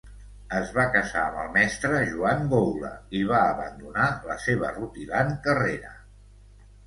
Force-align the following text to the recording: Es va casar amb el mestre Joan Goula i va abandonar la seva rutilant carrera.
Es 0.59 0.69
va 0.75 0.83
casar 0.93 1.23
amb 1.25 1.41
el 1.41 1.49
mestre 1.57 1.99
Joan 2.13 2.47
Goula 2.53 2.89
i 3.19 3.23
va 3.33 3.41
abandonar 3.49 4.07
la 4.31 4.37
seva 4.45 4.71
rutilant 4.79 5.31
carrera. 5.49 5.93